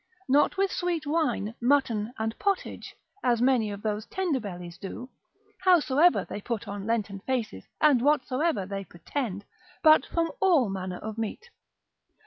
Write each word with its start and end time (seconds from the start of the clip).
Not 0.27 0.57
with 0.57 0.71
sweet 0.71 1.05
wine, 1.05 1.53
mutton 1.61 2.11
and 2.17 2.35
pottage, 2.39 2.95
as 3.23 3.39
many 3.39 3.69
of 3.69 3.83
those 3.83 4.07
tender 4.07 4.39
bellies 4.39 4.79
do, 4.79 5.11
howsoever 5.63 6.25
they 6.27 6.41
put 6.41 6.67
on 6.67 6.87
Lenten 6.87 7.19
faces, 7.19 7.65
and 7.79 8.01
whatsoever 8.01 8.65
they 8.65 8.83
pretend, 8.83 9.45
but 9.83 10.07
from 10.07 10.31
all 10.41 10.69
manner 10.71 10.97
of 10.97 11.19
meat. 11.19 11.51